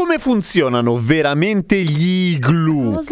Come 0.00 0.18
funzionano 0.18 0.96
veramente 0.96 1.76
gli 1.82 2.32
igloo? 2.32 3.02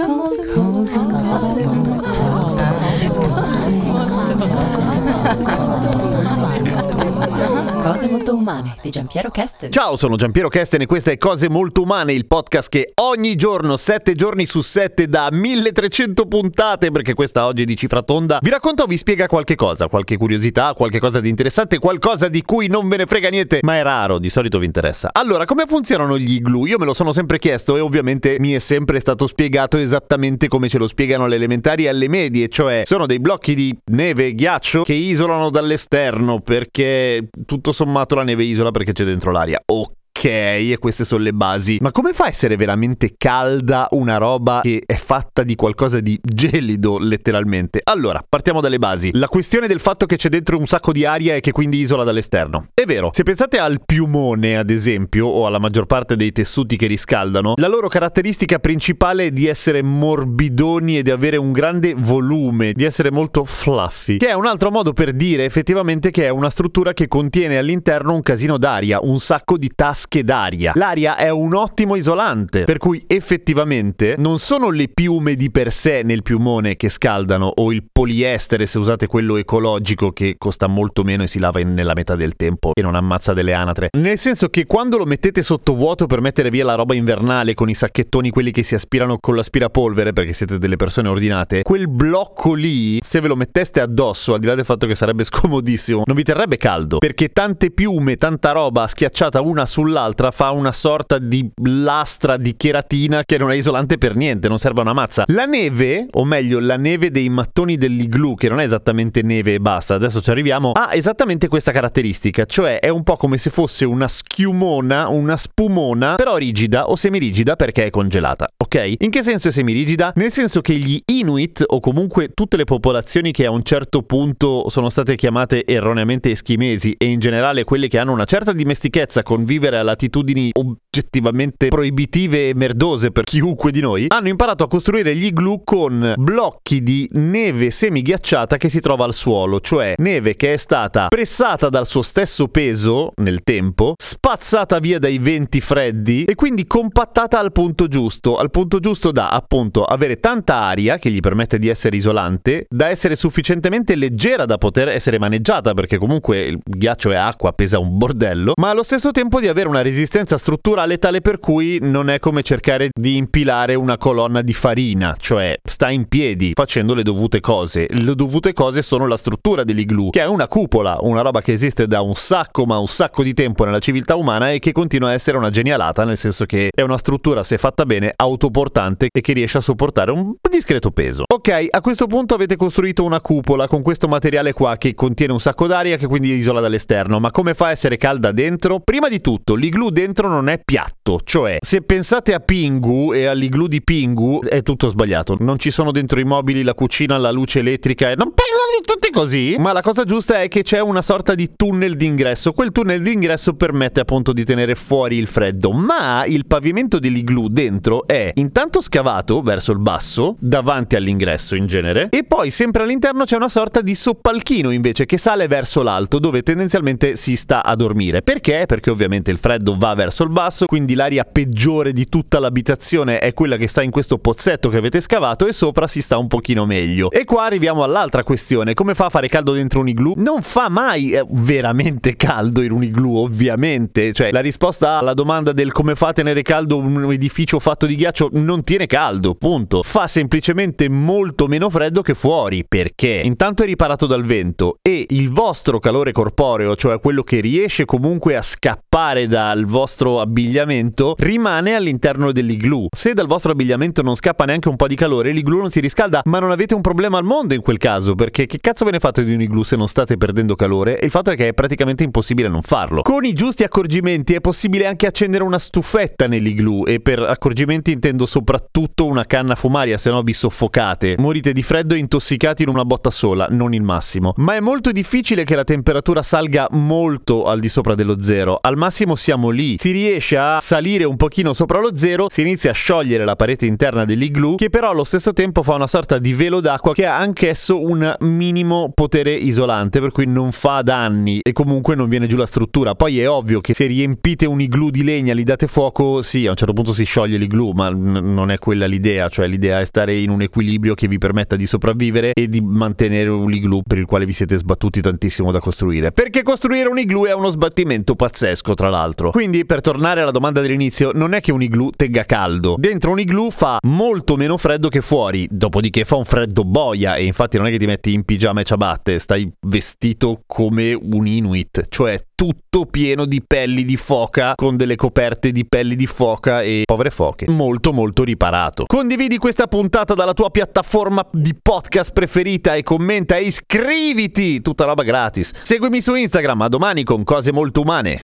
Cose 7.83 8.09
molto 8.09 8.34
umane 8.34 8.77
di 8.80 8.91
Giampiero 8.91 9.30
Kesten. 9.30 9.70
Ciao, 9.70 9.97
sono 9.97 10.16
Giampiero 10.16 10.48
Kesten 10.48 10.80
e 10.80 10.87
questa 10.87 11.11
è 11.11 11.19
Cose 11.19 11.48
Molto 11.48 11.83
Umane, 11.83 12.12
il 12.12 12.27
podcast 12.27 12.69
che 12.69 12.92
ogni 12.97 13.34
giorno, 13.36 13.77
7 13.77 14.14
giorni 14.14 14.47
su 14.47 14.62
7, 14.62 15.06
da 15.06 15.28
1300 15.30 16.27
puntate, 16.27 16.91
perché 16.91 17.14
questa 17.14 17.47
oggi 17.47 17.62
è 17.62 17.64
di 17.66 17.77
cifra 17.77 18.03
tonda, 18.03 18.39
vi 18.41 18.50
racconta 18.50 18.84
o 18.84 18.86
vi 18.86 18.97
spiega 18.97 19.27
qualche 19.27 19.55
cosa, 19.55 19.89
qualche 19.89 20.16
curiosità, 20.16 20.72
qualche 20.75 20.98
cosa 20.98 21.20
di 21.20 21.28
interessante, 21.28 21.78
qualcosa 21.78 22.28
di 22.28 22.42
cui 22.42 22.69
non 22.69 22.89
ve 22.89 22.97
ne 22.97 23.06
frega 23.06 23.28
niente, 23.28 23.59
ma 23.62 23.77
è 23.77 23.83
raro, 23.83 24.19
di 24.19 24.31
solito 24.31 24.59
vi 24.59 24.66
interessa. 24.66 25.11
Allora, 25.12 25.44
come 25.44 25.64
funzionano 25.66 26.19
gli 26.19 26.33
igloo? 26.33 26.66
Io 26.66 26.78
me 26.79 26.84
lo 26.84 26.95
sono 26.95 27.12
sempre 27.12 27.39
chiesto 27.39 27.77
e 27.77 27.81
ovviamente 27.81 28.37
mi 28.39 28.53
è 28.53 28.59
sempre 28.59 29.01
stato 29.01 29.27
spiegato 29.27 29.77
esattamente 29.77 30.48
come 30.48 30.69
ce 30.69 30.79
lo 30.79 30.87
spiegano 30.87 31.25
alle 31.25 31.34
elementari 31.34 31.84
e 31.84 31.89
alle 31.89 32.09
medie, 32.09 32.48
cioè 32.48 32.83
sono 32.84 33.07
dei 33.07 33.19
blocchi 33.19 33.55
di 33.55 33.77
neve 33.87 34.27
e 34.27 34.34
ghiaccio 34.34 34.84
che 34.84 34.95
isolano 34.95 35.51
dall'esterno 35.51 36.41
perché 36.41 37.29
tutto 37.45 37.73
sommato 37.73 38.15
la 38.15 38.23
neve 38.23 38.45
isola 38.45 38.71
perché 38.71 38.93
c'è 38.93 39.05
dentro 39.05 39.33
l'aria. 39.33 39.61
Ok. 39.67 39.97
Ok, 40.19 40.24
e 40.24 40.77
queste 40.80 41.05
sono 41.05 41.22
le 41.22 41.33
basi. 41.33 41.78
Ma 41.80 41.92
come 41.92 42.12
fa 42.12 42.24
a 42.24 42.27
essere 42.28 42.56
veramente 42.56 43.14
calda 43.16 43.86
una 43.92 44.16
roba 44.16 44.62
che 44.64 44.83
è 44.84 44.97
fatta 44.97 45.44
di 45.44 45.55
qualcosa 45.55 46.00
di 46.00 46.19
gelido, 46.20 46.98
letteralmente? 46.98 47.80
Allora, 47.84 48.25
partiamo 48.28 48.60
dalle 48.60 48.78
basi. 48.78 49.10
La 49.12 49.28
questione 49.28 49.69
del 49.69 49.78
fatto 49.78 50.06
che 50.06 50.16
c'è 50.16 50.28
dentro 50.28 50.58
un 50.58 50.66
sacco 50.66 50.91
di 50.91 51.05
aria 51.05 51.36
e 51.36 51.41
che 51.41 51.52
quindi 51.52 51.78
isola 51.78 52.02
dall'esterno. 52.02 52.70
È 52.75 52.83
vero, 52.84 53.10
se 53.12 53.22
pensate 53.22 53.60
al 53.60 53.80
piumone, 53.86 54.58
ad 54.58 54.70
esempio, 54.70 55.28
o 55.28 55.47
alla 55.47 55.60
maggior 55.60 55.86
parte 55.86 56.16
dei 56.16 56.32
tessuti 56.32 56.77
che 56.77 56.88
riscaldano, 56.88 57.55
la 57.55 57.69
loro 57.69 57.86
caratteristica 57.86 58.58
principale 58.58 59.27
è 59.27 59.30
di 59.30 59.47
essere 59.47 59.82
morbidoni 59.82 60.98
e 60.98 61.03
di 61.03 61.12
avere 61.12 61.36
un 61.36 61.53
grande 61.53 61.94
volume, 61.97 62.72
di 62.72 62.82
essere 62.82 63.12
molto 63.12 63.44
fluffy, 63.44 64.16
che 64.16 64.27
è 64.27 64.32
un 64.32 64.47
altro 64.47 64.72
modo 64.72 64.92
per 64.92 65.12
dire 65.12 65.44
effettivamente 65.44 66.10
che 66.10 66.25
è 66.25 66.28
una 66.28 66.50
struttura 66.50 66.92
che 66.92 67.06
contiene 67.06 67.56
all'interno 67.56 68.14
un 68.14 68.22
casino 68.22 68.58
d'aria, 68.58 68.98
un 69.00 69.20
sacco 69.20 69.56
di 69.56 69.70
tasche 69.72 70.06
vasche 70.09 70.25
d'aria. 70.25 70.73
L'aria 70.75 71.17
è 71.17 71.28
un 71.28 71.55
ottimo 71.55 71.95
isolante, 71.95 72.64
per 72.64 72.78
cui 72.78 73.05
effettivamente 73.06 74.15
non 74.17 74.39
sono 74.39 74.70
le 74.70 74.89
piume 74.89 75.34
di 75.34 75.50
per 75.50 75.70
sé 75.70 76.03
nel 76.03 76.23
piumone 76.23 76.77
che 76.77 76.89
scaldano 76.89 77.53
o 77.55 77.73
il 77.73 77.84
poliestere 77.91 78.67
se 78.67 78.78
usate 78.78 79.06
quello 79.06 79.37
ecologico 79.37 80.12
che 80.12 80.37
costa 80.38 80.66
molto 80.66 81.05
meno 81.05 81.22
e 81.22 81.27
si 81.27 81.38
lava 81.38 81.60
in, 81.60 81.75
nella 81.75 81.93
metà 81.94 82.16
del 82.16 82.34
tempo 82.37 82.72
e 82.75 82.82
non 82.82 82.94
ammazza 82.94 83.34
delle 83.34 83.53
anatre. 83.53 83.88
Nel 83.99 84.19
senso 84.19 84.49
che 84.49 84.65
quando 84.65 84.97
lo 84.97 85.05
mettete 85.05 85.43
sotto 85.43 85.75
vuoto 85.75 86.06
per 86.06 86.21
mettere 86.21 86.50
via 86.50 86.65
la 86.65 86.75
roba 86.75 86.94
invernale 86.94 87.55
con 87.55 87.69
i 87.69 87.75
sacchettoni 87.75 88.31
quelli 88.31 88.50
che 88.50 88.62
si 88.62 88.75
aspirano 88.75 89.19
con 89.21 89.37
l'aspirapolvere 89.37 90.12
perché 90.12 90.32
siete 90.32 90.59
delle 90.59 90.77
persone 90.77 91.09
ordinate, 91.09 91.62
quel 91.62 91.88
blocco 91.88 92.55
lì 92.55 92.99
se 93.03 93.21
ve 93.21 93.28
lo 93.28 93.37
metteste 93.37 93.81
addosso, 93.81 94.34
al 94.34 94.41
di 94.41 94.47
là 94.47 94.55
del 94.55 94.65
fatto 94.65 94.87
che 94.87 94.94
sarebbe 94.94 95.25
scomodissimo, 95.25 96.03
non 96.06 96.16
vi 96.16 96.22
terrebbe 96.22 96.56
caldo 96.56 96.99
perché 96.99 97.28
tante 97.28 97.71
piume, 97.71 98.16
tanta 98.16 98.53
roba 98.53 98.87
schiacciata 98.87 99.41
una 99.41 99.66
sull'altra 99.88 100.06
l'altra 100.19 100.31
fa 100.31 100.50
una 100.50 100.72
sorta 100.72 101.19
di 101.19 101.50
lastra 101.62 102.37
di 102.37 102.56
cheratina 102.56 103.22
che 103.25 103.38
non 103.38 103.50
è 103.50 103.54
isolante 103.54 103.99
per 103.99 104.15
niente, 104.15 104.49
non 104.49 104.59
serve 104.59 104.81
a 104.81 104.82
una 104.82 104.93
mazza. 104.93 105.25
La 105.28 105.47
neve, 105.47 106.06
o 106.12 106.25
meglio 106.25 106.60
la 106.60 106.76
neve 106.76 107.10
dei 107.10 107.28
mattoni 107.28 107.76
dell'igloo, 107.76 108.34
che 108.34 108.49
non 108.49 108.60
è 108.60 108.65
esattamente 108.65 109.22
neve 109.22 109.54
e 109.54 109.60
basta, 109.60 109.94
adesso 109.94 110.21
ci 110.21 110.31
arriviamo, 110.31 110.72
ha 110.72 110.91
esattamente 110.93 111.49
questa 111.49 111.72
caratteristica, 111.72 112.44
cioè 112.44 112.81
è 112.81 112.88
un 112.88 113.03
po' 113.03 113.16
come 113.16 113.38
se 113.38 113.50
fosse 113.50 113.84
una 113.84 114.09
schiumona, 114.09 115.09
una 115.09 115.37
spumona, 115.37 116.16
però 116.16 116.37
rigida 116.37 116.88
o 116.88 116.97
semirigida 116.97 117.56
perché 117.56 117.87
è 117.87 117.91
congelata, 117.91 118.49
ok? 118.56 118.94
In 118.99 119.10
che 119.10 119.22
senso 119.22 119.49
è 119.49 119.53
semirigida? 119.53 120.12
Nel 120.16 120.31
senso 120.31 120.60
che 120.60 120.75
gli 120.75 121.00
Inuit, 121.06 121.65
o 121.66 121.81
comunque 121.81 122.31
tutte 122.34 122.56
le 122.56 122.65
popolazioni 122.65 123.32
che 123.32 123.47
a 123.47 123.50
un 123.50 123.62
certo 123.62 124.03
punto 124.03 124.69
sono 124.69 124.88
state 124.88 125.16
chiamate 125.16 125.65
erroneamente 125.65 126.31
eschimesi 126.31 126.94
e 126.99 127.06
in 127.06 127.19
generale 127.19 127.65
quelle 127.65 127.88
che 127.88 127.99
hanno 127.99 128.12
una 128.12 128.25
certa 128.25 128.53
dimestichezza 128.53 129.22
con 129.22 129.44
vivere 129.44 129.78
alla 129.78 129.91
latitudini 129.99 130.50
oggettivamente 130.53 131.69
proibitive 131.69 132.50
e 132.50 132.55
merdose 132.55 133.11
per 133.11 133.25
chiunque 133.25 133.71
di 133.71 133.81
noi, 133.81 134.06
hanno 134.09 134.28
imparato 134.28 134.65
a 134.65 134.69
costruire 134.69 135.15
gli 135.15 135.25
igloo 135.25 135.62
con 135.65 136.15
blocchi 136.16 136.83
di 136.83 137.09
neve 137.12 137.71
semighiacciata 137.71 138.56
che 138.56 138.69
si 138.69 138.81
trova 138.81 139.05
al 139.05 139.15
suolo, 139.15 139.61
cioè 139.61 139.94
neve 139.99 140.37
che 140.37 140.55
è 140.55 140.56
stata 140.56 141.09
pressata 141.09 141.69
dal 141.69 141.87
suo 141.87 142.03
stesso 142.03 142.49
peso 142.49 143.12
nel 143.17 143.43
tempo, 143.43 143.94
spazzata 143.97 144.78
via 144.78 144.99
dai 144.99 145.19
venti 145.19 145.61
freddi 145.61 146.25
e 146.25 146.34
quindi 146.34 146.67
compattata 146.67 147.38
al 147.38 147.53
punto 147.53 147.88
giusto, 147.88 148.37
al 148.37 148.50
punto 148.50 148.78
giusto 148.78 149.11
da 149.11 149.31
appunto 149.31 149.84
avere 149.84 150.21
tanta 150.21 150.56
aria 150.56 150.99
che 150.99 151.11
gli 151.11 151.21
permette 151.21 151.59
di 151.59 151.69
essere 151.69 151.97
isolante, 151.97 152.67
da 152.69 152.88
essere 152.88 153.17
sufficientemente 153.17 153.94
leggera 153.94 154.44
da 154.44 154.59
poter 154.59 154.88
essere 154.88 155.19
maneggiata 155.19 155.75
perché 155.75 155.99
comunque 155.99 156.41
il 156.41 156.61
ghiaccio 156.62 157.11
è 157.11 157.17
acqua, 157.17 157.53
pesa 157.53 157.78
un 157.78 157.97
bordello, 157.97 158.53
ma 158.56 158.71
allo 158.71 158.83
stesso 158.83 159.11
tempo 159.11 159.41
di 159.41 159.49
avere 159.49 159.68
una 159.69 159.83
resistenza 159.83 160.39
strutturale 160.39 160.99
tale 160.99 161.21
per 161.21 161.39
cui 161.39 161.79
non 161.81 162.09
è 162.09 162.19
come 162.19 162.43
cercare 162.43 162.89
di 162.93 163.17
impilare 163.17 163.75
una 163.75 163.97
colonna 163.99 164.43
di 164.43 164.55
farina, 164.55 165.15
cioè 165.19 165.56
sta 165.62 165.91
in 165.91 166.09
piedi 166.09 166.53
facendo 166.55 166.95
le 166.95 167.03
dovute 167.03 167.41
cose. 167.41 167.87
Le 167.91 168.15
dovute 168.15 168.53
cose 168.53 168.83
sono 168.83 169.06
la 169.06 169.17
struttura 169.17 169.65
dell'igloo, 169.65 170.11
che 170.11 170.23
è 170.23 170.27
una 170.27 170.49
cupola, 170.49 170.99
una 171.01 171.21
roba 171.21 171.43
che 171.43 171.53
esiste 171.53 171.87
da 171.87 172.01
un 172.01 172.15
sacco 172.15 172.65
ma 172.65 172.79
un 172.79 172.89
sacco 172.89 173.23
di 173.23 173.34
tempo 173.34 173.65
nella 173.65 173.79
civiltà 173.79 174.17
umana 174.17 174.51
e 174.51 174.59
che 174.59 174.73
continua 174.73 175.11
a 175.11 175.12
essere 175.12 175.37
una 175.37 175.51
genialata, 175.51 176.05
nel 176.05 176.17
senso 176.17 176.47
che 176.47 176.71
è 176.75 176.83
una 176.83 176.99
struttura, 176.99 177.43
se 177.43 177.59
fatta 177.59 177.85
bene, 177.85 178.12
autoportante 178.17 179.09
e 179.12 179.21
che 179.21 179.33
riesce 179.33 179.59
a 179.59 179.61
sopportare 179.61 180.11
un 180.11 180.35
discreto 180.50 180.91
peso. 180.91 181.25
Ok, 181.27 181.67
a 181.71 181.81
questo 181.81 182.06
punto 182.06 182.35
avete 182.35 182.56
costruito 182.56 183.05
una 183.05 183.21
cupola 183.21 183.69
con 183.69 183.83
questo 183.83 184.09
materiale 184.09 184.53
qua 184.53 184.77
che 184.79 184.95
contiene 184.95 185.33
un 185.33 185.41
sacco 185.41 185.67
d'aria 185.67 185.97
che 185.97 186.06
quindi 186.06 186.33
isola 186.33 186.61
dall'esterno, 186.61 187.21
ma 187.21 187.31
come 187.31 187.55
fa 187.55 187.67
a 187.67 187.71
essere 187.71 187.97
calda 187.97 188.33
dentro? 188.33 188.81
Prima 188.81 189.09
di 189.09 189.21
tutto, 189.21 189.55
l'igloo 189.58 189.91
dentro 189.91 190.28
non 190.28 190.48
è 190.48 190.60
piatto, 190.64 191.20
cioè 191.24 191.58
se 191.60 191.82
pensate 191.82 192.32
a 192.32 192.41
Pingu 192.41 193.12
e 193.12 193.26
all'igloo 193.26 193.66
di 193.66 193.82
Pingu 193.82 194.41
è 194.42 194.62
tutto 194.62 194.88
sbagliato, 194.88 195.36
non 195.41 195.58
ci 195.58 195.70
sono 195.70 195.91
dentro 195.91 196.20
i 196.20 196.24
mobili, 196.24 196.62
la 196.62 196.74
cucina, 196.74 197.19
la 197.19 197.30
luce 197.30 197.58
elettrica, 197.58 198.10
e 198.10 198.14
non 198.14 198.32
parlano 198.32 198.78
di 198.78 198.86
tutti 198.86 199.10
così, 199.10 199.56
ma 199.58 199.72
la 199.72 199.82
cosa 199.82 200.04
giusta 200.04 200.41
è 200.41 200.48
che 200.48 200.62
c'è 200.62 200.80
una 200.80 201.02
sorta 201.02 201.34
di 201.34 201.50
tunnel 201.56 201.96
d'ingresso, 201.96 202.52
quel 202.52 202.72
tunnel 202.72 203.02
d'ingresso 203.02 203.54
permette 203.54 204.00
appunto 204.00 204.32
di 204.32 204.44
tenere 204.44 204.74
fuori 204.76 205.16
il 205.16 205.26
freddo, 205.26 205.72
ma 205.72 206.25
il 206.25 206.46
pavimento 206.46 206.98
dell'igloo 206.98 207.48
dentro 207.48 208.06
è 208.06 208.31
intanto 208.37 208.81
scavato 208.81 209.43
verso 209.43 209.72
il 209.72 209.81
basso, 209.81 210.37
davanti 210.38 210.94
all'ingresso 210.96 211.56
in 211.56 211.66
genere, 211.66 212.08
e 212.11 212.25
poi 212.25 212.50
sempre 212.50 212.84
all'interno 212.84 213.25
c'è 213.25 213.37
una 213.37 213.49
sorta 213.49 213.81
di 213.81 213.94
soppalchino 213.94 214.70
invece 214.70 215.04
che 215.04 215.19
sale 215.19 215.49
verso 215.49 215.82
l'alto 215.82 216.19
dove 216.19 216.43
tendenzialmente 216.43 217.16
si 217.16 217.34
sta 217.34 217.64
a 217.64 217.75
dormire. 217.75 218.22
Perché? 218.22 218.64
Perché 218.66 218.90
ovviamente 218.90 219.31
il 219.31 219.37
freddo 219.37 219.48
va 219.56 219.95
verso 219.95 220.25
il 220.25 220.31
basso, 220.31 220.67
quindi 220.67 220.95
l'aria 220.95 221.25
peggiore 221.25 221.93
di 221.93 222.09
tutta 222.09 222.39
l'abitazione 222.39 223.19
è 223.19 223.33
quella 223.33 223.56
che 223.56 223.69
sta 223.69 223.83
in 223.83 223.91
questo 223.91 224.19
pozzetto 224.19 224.69
che 224.69 224.77
avete 224.77 225.00
scavato 225.00 225.47
e 225.47 225.53
sopra 225.53 225.87
si 225.87 226.03
sta 226.03 226.19
un 226.19 226.29
pochino 226.29 226.67
meglio. 226.67 227.11
E 227.11 227.25
qua 227.25 227.45
arriviamo 227.45 227.83
all'altra 227.83 228.25
questione, 228.25 228.75
come 228.75 228.95
fa 228.95 229.06
a 229.06 229.11
fare 229.11 229.29
caldo 229.29 229.53
dentro 229.53 229.81
un 229.81 229.89
igloo? 229.89 230.15
Non 230.17 230.43
fa 230.43 230.69
mai 230.69 231.11
eh, 231.11 231.25
veramente 231.29 232.17
caldo 232.17 232.62
in 232.62 232.73
un 232.73 232.83
igloo, 232.83 233.23
ovviamente, 233.23 234.12
cioè 234.12 234.31
la 234.31 234.41
risposta 234.41 234.99
alla 234.99 235.15
domanda 235.15 235.53
del 235.53 235.73
come 235.73 235.95
fa 235.95 236.09
a 236.09 236.12
tenere 236.12 236.43
caldo 236.43 236.79
un 236.79 237.12
edificio 237.12 237.59
fatto 237.59 237.87
di 237.87 237.97
ghiaccio 237.97 238.31
non 238.33 238.62
tiene 238.62 238.87
caldo, 238.87 239.35
punto. 239.35 239.83
Fa 239.83 240.06
semplicemente 240.06 240.89
molto 240.89 241.47
meno 241.47 241.71
freddo 241.71 242.03
che 242.03 242.15
fuori, 242.15 242.65
perché 242.67 243.21
intanto 243.25 243.62
è 243.62 243.67
riparato 243.67 244.06
dal 244.06 244.25
vento 244.25 244.79
e 244.83 245.06
il 245.11 245.31
vostro 245.31 245.79
calore 245.79 246.12
corporeo, 246.12 246.77
cioè 246.77 247.00
quello 247.00 247.23
che 247.23 247.41
riesce 247.41 247.85
comunque 247.85 248.37
a 248.37 248.43
scappare 248.43 249.27
da 249.27 249.38
dal 249.38 249.67
vostro 249.67 250.20
abbigliamento 250.20 251.14
rimane 251.17 251.76
all'interno 251.76 252.32
dell'igloo. 252.32 252.88
Se 252.90 253.14
dal 253.14 253.29
vostro 253.29 253.52
abbigliamento 253.52 254.02
non 254.02 254.17
scappa 254.17 254.44
neanche 254.44 254.69
un 254.69 254.75
po' 254.75 254.88
di 254.88 254.96
calore, 254.96 255.31
l'igloo 255.31 255.61
non 255.61 255.70
si 255.70 255.79
riscalda, 255.79 256.23
ma 256.25 256.40
non 256.40 256.50
avete 256.50 256.75
un 256.75 256.81
problema 256.81 257.19
al 257.19 257.25
mondo 257.25 257.55
in 257.55 257.61
quel 257.61 257.79
caso, 257.79 258.17
perché 258.17 258.46
che 258.46 258.58
cazzo 258.58 258.85
ve 258.85 258.90
ne 258.90 258.99
fate 258.99 259.23
di 259.23 259.32
un 259.32 259.40
igloo 259.40 259.62
se 259.62 259.76
non 259.76 259.87
state 259.87 260.17
perdendo 260.17 260.56
calore? 260.56 260.99
Il 261.00 261.11
fatto 261.11 261.31
è 261.31 261.37
che 261.37 261.46
è 261.46 261.55
praticamente 261.55 262.02
impossibile 262.02 262.49
non 262.49 262.62
farlo. 262.62 263.02
Con 263.02 263.25
i 263.25 263.32
giusti 263.32 263.62
accorgimenti 263.62 264.35
è 264.35 264.40
possibile 264.40 264.87
anche 264.87 265.06
accendere 265.06 265.44
una 265.44 265.61
stufetta 265.61 266.26
nell'igloo 266.26 266.87
e 266.87 266.99
per 266.99 267.20
accorgimenti 267.20 267.93
intendo 267.93 268.26
soprattutto 268.26 269.06
una 269.06 269.25
canna 269.25 269.55
fumaria, 269.55 269.99
se 269.99 270.11
no 270.11 270.23
vi 270.23 270.32
soffocate. 270.32 271.14
Morite 271.17 271.52
di 271.52 271.62
freddo 271.62 271.94
e 271.94 271.99
intossicati 271.99 272.64
in 272.64 272.70
una 272.70 272.85
botta 272.85 273.11
sola, 273.11 273.46
non 273.49 273.73
il 273.73 273.82
massimo. 273.82 274.32
Ma 274.38 274.56
è 274.56 274.61
molto 274.61 274.90
difficile 274.90 275.44
che 275.44 275.55
la 275.55 275.62
temperatura 275.62 276.25
salga 276.25 276.67
molto 276.73 277.46
al 277.46 277.61
di 277.61 277.69
sopra 277.69 277.94
dello 277.94 278.20
zero. 278.20 278.58
Al 278.61 278.76
massimo 278.76 279.14
siamo 279.28 279.50
lì. 279.50 279.76
Si 279.76 279.90
riesce 279.90 280.38
a 280.38 280.58
salire 280.62 281.04
un 281.04 281.16
pochino 281.16 281.52
sopra 281.52 281.80
lo 281.80 281.94
zero, 281.94 282.28
si 282.30 282.40
inizia 282.40 282.70
a 282.70 282.72
sciogliere 282.72 283.26
la 283.26 283.36
parete 283.36 283.66
interna 283.66 284.06
dell'igloo, 284.06 284.54
che 284.54 284.70
però 284.70 284.88
allo 284.88 285.04
stesso 285.04 285.34
tempo 285.34 285.62
fa 285.62 285.75
una 285.75 285.86
sorta 285.86 286.19
di 286.19 286.32
velo 286.32 286.60
d'acqua 286.60 286.94
che 286.94 287.04
ha 287.04 287.19
anch'esso 287.19 287.78
un 287.78 288.16
minimo 288.20 288.90
potere 288.94 289.34
isolante, 289.34 290.00
per 290.00 290.12
cui 290.12 290.25
non 290.25 290.50
fa 290.50 290.80
danni 290.80 291.40
e 291.42 291.52
comunque 291.52 291.94
non 291.94 292.08
viene 292.08 292.26
giù 292.26 292.38
la 292.38 292.46
struttura. 292.46 292.94
Poi 292.94 293.20
è 293.20 293.28
ovvio 293.28 293.60
che 293.60 293.75
se 293.75 293.84
riempite 293.84 294.46
un 294.46 294.62
igloo 294.62 294.88
di 294.88 295.04
legna, 295.04 295.34
gli 295.34 295.44
date 295.44 295.66
fuoco, 295.66 296.22
sì, 296.22 296.46
a 296.46 296.50
un 296.50 296.56
certo 296.56 296.72
punto 296.72 296.94
si 296.94 297.04
scioglie 297.04 297.36
l'igloo, 297.36 297.72
ma 297.72 297.90
n- 297.90 298.32
non 298.32 298.50
è 298.50 298.56
quella 298.56 298.86
l'idea, 298.86 299.28
cioè 299.28 299.46
l'idea 299.46 299.80
è 299.80 299.84
stare 299.84 300.16
in 300.16 300.30
un 300.30 300.40
equilibrio 300.40 300.94
che 300.94 301.06
vi 301.06 301.19
permetta 301.19 301.54
di 301.54 301.66
sopravvivere 301.66 302.32
e 302.32 302.48
di 302.48 302.62
mantenere 302.62 303.28
un 303.28 303.52
igloo 303.52 303.82
per 303.86 303.98
il 303.98 304.06
quale 304.06 304.25
vi 304.25 304.32
siete 304.32 304.56
sbattuti 304.56 305.02
tantissimo 305.02 305.52
da 305.52 305.60
costruire. 305.60 306.12
Perché 306.12 306.42
costruire 306.42 306.88
un 306.88 306.98
igloo 306.98 307.26
è 307.26 307.34
uno 307.34 307.50
sbattimento 307.50 308.14
pazzesco, 308.14 308.72
tra 308.72 308.88
l'altro. 308.88 309.18
Quindi, 309.31 309.67
per 309.67 309.81
tornare 309.81 310.20
alla 310.20 310.31
domanda 310.31 310.61
dell'inizio, 310.61 311.11
non 311.12 311.35
è 311.35 311.41
che 311.41 311.53
un 311.53 311.62
igloo 311.62 311.91
tenga 311.94 312.25
caldo. 312.25 312.76
Dentro 312.79 313.11
un 313.11 313.20
igloo 313.20 313.50
fa 313.50 313.79
molto 313.82 314.37
meno 314.37 314.56
freddo 314.56 314.88
che 314.88 315.00
fuori, 315.00 315.47
dopodiché 315.50 316.05
fa 316.05 316.17
un 316.17 316.25
freddo 316.25 316.65
boia 316.65 317.17
e 317.17 317.25
infatti 317.25 317.56
non 317.56 317.67
è 317.67 317.70
che 317.70 317.79
ti 317.79 317.87
metti 317.87 318.12
in 318.12 318.25
pigiama 318.25 318.61
e 318.61 318.65
ciabatte, 318.65 319.19
stai 319.19 319.50
vestito 319.67 320.43
come 320.47 320.93
un 320.94 321.26
inuit, 321.26 321.87
cioè 321.88 322.20
tutto 322.38 322.87
pieno 322.87 323.25
di 323.25 323.43
pelli 323.44 323.85
di 323.85 323.97
foca 323.97 324.53
con 324.55 324.76
delle 324.76 324.94
coperte 324.94 325.50
di 325.50 325.67
pelli 325.67 325.97
di 325.97 326.06
foca 326.06 326.62
e 326.62 326.82
povere 326.85 327.11
foche. 327.11 327.50
Molto 327.50 327.93
molto 327.93 328.23
riparato. 328.23 328.85
Condividi 328.87 329.38
questa 329.38 329.67
puntata 329.67 330.14
dalla 330.14 330.35
tua 330.35 330.50
piattaforma 330.50 331.26
di 331.32 331.56
podcast 331.61 332.12
preferita 332.12 332.76
e 332.76 332.85
commenta 332.85 333.37
e 333.37 333.43
iscriviti, 333.43 334.62
tutta 334.62 334.85
roba 334.85 335.03
gratis. 335.03 335.50
Seguimi 335.62 336.00
su 336.00 336.14
Instagram, 336.14 336.62
a 336.62 336.69
domani 336.69 337.03
con 337.03 337.25
cose 337.25 337.50
molto 337.50 337.81
umane. 337.81 338.21